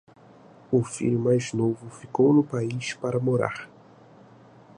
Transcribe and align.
O 0.71 0.83
filho 0.83 1.19
mais 1.19 1.53
novo 1.53 1.87
ficou 1.91 2.33
no 2.33 2.43
país 2.43 2.95
para 2.95 3.19
morar 3.19 3.69